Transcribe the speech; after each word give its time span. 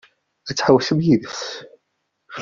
Ad 0.49 0.55
tḥewwsem 0.55 0.99
yid-s? 1.05 1.41